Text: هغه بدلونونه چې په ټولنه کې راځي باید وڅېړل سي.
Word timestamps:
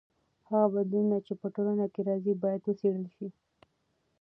هغه 0.47 0.65
بدلونونه 0.73 1.17
چې 1.25 1.33
په 1.41 1.47
ټولنه 1.55 1.85
کې 1.93 2.01
راځي 2.09 2.33
باید 2.43 2.61
وڅېړل 2.63 3.05
سي. 3.15 3.27